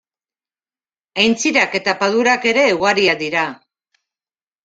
Aintzirak 1.23 1.75
eta 1.81 1.93
padurak 2.01 2.47
ere 2.53 2.63
ugariak 2.77 3.19
dira. 3.23 3.43